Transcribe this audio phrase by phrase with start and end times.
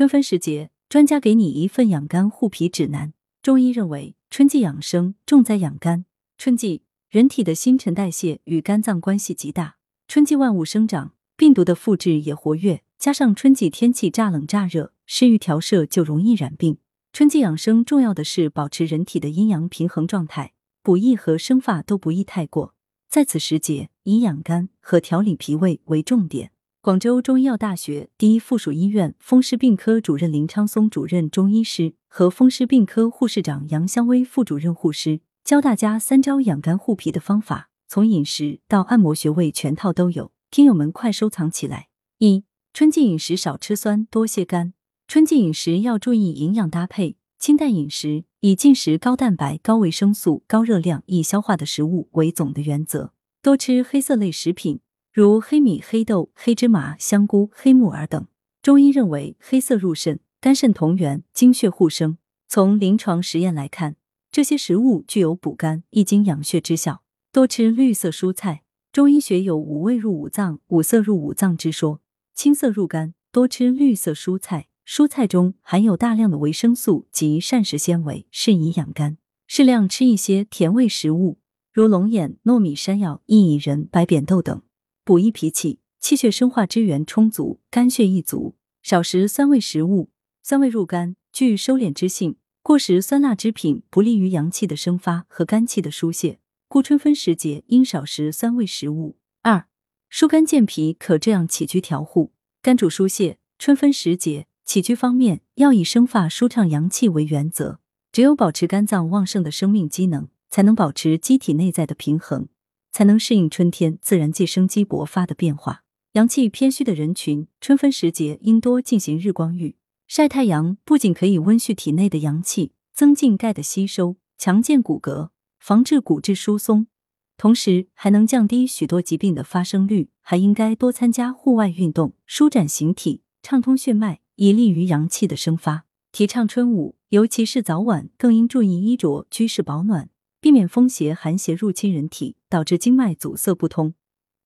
[0.00, 3.12] 春分时节，专家给你一份养肝护脾指南。
[3.42, 6.06] 中医认为，春季养生重在养肝。
[6.38, 9.76] 春季，人体的新陈代谢与肝脏关系极大。
[10.08, 16.78] 春季万物生长，病毒的复制也活跃，加上春季天气乍冷乍热，食欲调摄就容易染病。
[17.12, 22.74] 春季养生重要的是保持人体的阴阳平衡状态，补益和生发都不宜太过。
[23.10, 26.52] 在此时节，以养肝和调理脾胃为重点。
[26.82, 41.88] 广州中医药大学第一附属医院风湿病科主任林昌松主任中医师和风湿病科护士长杨香薇副主任护师教大家三招养肝护脾的方法，从饮食到按摩穴位全套都有，听友们快收藏起来。
[42.16, 44.72] 一、春季饮食少吃酸，多泻肝。
[45.06, 53.12] 春季饮食要注意营养搭配，清淡饮食，以进食高蛋白、高维生素、高热量、易消化的食物为总的原则，
[53.42, 54.80] 多吃黑色类食品。
[55.12, 58.28] 如黑米、黑豆、黑芝麻、香菇、黑木耳等，
[58.62, 62.16] 中医认为黑色入肾，肝肾同源，精血互生。
[62.46, 63.96] 从临床实验来看，
[64.30, 67.02] 这些食物具有补肝益精养血之效。
[67.32, 72.00] 多吃绿色蔬菜，中医学有五味入五脏、五色入五脏之说，
[72.32, 73.14] 青色入肝。
[73.32, 79.18] 多吃绿色蔬菜，蔬菜中含有大量的维生素及膳食纤维，适宜养肝。
[79.48, 81.38] 适量吃一些甜味食物，
[81.72, 84.62] 如龙眼、糯米、山药、薏苡仁、白扁豆等。
[85.10, 88.54] 补益脾气，气血生化之源充足，肝血亦足。
[88.80, 92.36] 少食酸味食物，酸味入肝，具收敛之性。
[92.62, 96.38] 过食酸辣之品，不利于阳气的生发和肝气的疏泄。
[96.68, 99.16] 故春分时节应少食酸味食物。
[99.42, 99.66] 二、
[100.08, 102.30] 疏肝健脾可这样起居调护：
[102.62, 107.80] 肝主疏泄，春分时节起居方面要以生发舒畅阳气为原则。
[108.12, 112.46] 只有保持肝脏旺盛的生命机能，才能保持机体内在的平衡。
[112.92, 115.82] 才能适应春天自然界生机勃发的变化。
[116.12, 119.76] 阳气偏虚的人群，春分时节应多进行日光浴。
[120.08, 126.88] 晒太阳不仅可以温煦体内的阳气，增进钙的吸收，强健骨骼，防治骨质疏松，
[127.36, 130.10] 同时还能降低许多疾病的发生率。
[130.22, 135.86] 还应该多参加户外运动，舒展形体，畅通血脉，以利于阳气的生发。
[136.12, 140.10] 提倡春捂，尤其是早晚，更应注意衣着居室保暖。
[140.40, 143.92] 避免风邪、寒邪入侵人体，导致经脉阻塞不通，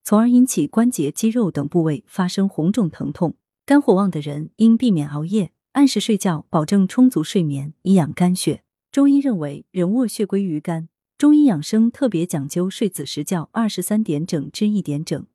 [0.03, 3.37] 从而引起关节、肌肉等部位发生红肿疼痛。
[3.65, 8.63] 肝火旺的人应避免熬夜，按时睡觉，保证充足睡眠，以养肝血。
[8.91, 15.27] 中医认为，人卧血归于肝，中医养生特别讲究睡子时觉二十三点整至一点整，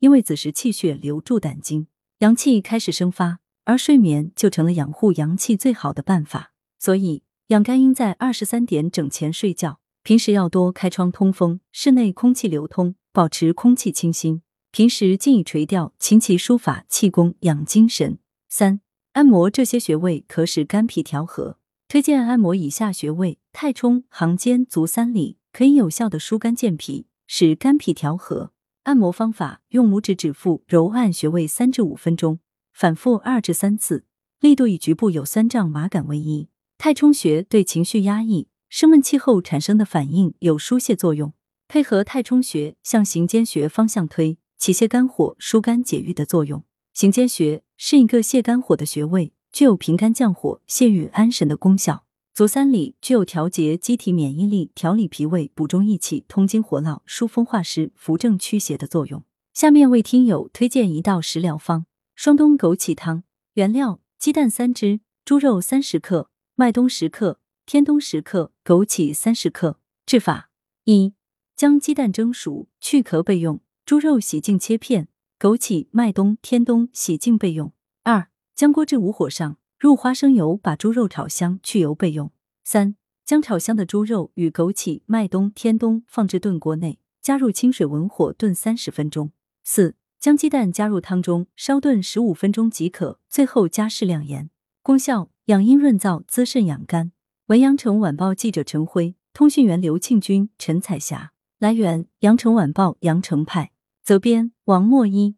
[0.00, 1.86] 因为子时气血流注胆经，
[2.18, 6.52] 阳气开始生发，而睡眠就成了养护阳气最好的办法。
[6.78, 9.78] 所以，养肝应在二十三点整前睡觉。
[10.06, 14.40] 平时要多开窗通风，室内空气流通，保持空气清新。
[14.70, 18.20] 平时静以垂钓，琴棋书法、气功养精神。
[18.48, 18.80] 三、
[19.14, 21.58] 按摩这些穴位可使肝脾调和。
[21.88, 28.52] 推荐按摩以下穴位：太冲、行间、足三里，可以有效的疏肝健脾，使肝脾调和。
[28.84, 32.38] 按摩方法：用拇指指腹揉按穴位三至五分钟，
[32.72, 34.04] 反复二至三次，
[34.38, 36.46] 力度以局部有酸胀、麻感为宜。
[36.78, 38.46] 太冲穴对情绪压抑。
[38.68, 41.32] 生闷气后产生的反应有疏泄作用，
[41.68, 46.64] 配合太冲穴向行间穴方向推，起泻肝火、疏肝解郁的作用。
[46.92, 52.04] 行间穴是一个泻肝火的穴位，具有平肝降火、泻郁安神的功效。
[52.34, 59.24] 足三里具有调节机体免疫力、调理脾胃、补中益气、通经活络、疏风化湿、扶正驱邪的作用。
[59.54, 63.22] 下面为听友推荐一道食疗方：双冬枸杞汤。
[63.54, 67.40] 原料：鸡蛋三只，猪肉三十克，麦冬十克。
[67.66, 69.80] 天冬十克，枸杞三十克。
[70.06, 70.50] 制法：
[70.84, 71.14] 一、
[71.56, 75.06] 将鸡蛋蒸熟，去壳备用；猪肉洗净切片；
[75.40, 77.72] 枸杞、麦冬、天冬洗净备用。
[78.04, 82.30] 二、将锅置无火上，入花生油，把猪肉炒香，去油备用。
[82.62, 82.94] 三、
[83.24, 89.32] 将炒香的猪肉与枸杞、麦冬、天冬放置炖锅内，加入清水文火炖三十分钟。
[89.64, 94.50] 四、将鸡蛋加入汤中，烧炖十五分钟即可，最后加适量盐。
[94.84, 97.10] 功效：养阴润燥，滋肾养肝。
[97.46, 101.30] 文阳城晚报记者陈辉，通讯员刘庆军、陈彩霞。
[101.60, 103.70] 来源：阳城晚报阳城派。
[104.02, 105.36] 责编：王墨一。